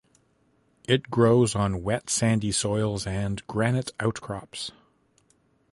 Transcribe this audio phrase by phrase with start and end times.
[0.87, 4.71] It grows on wet sandy soils and granite outcrops.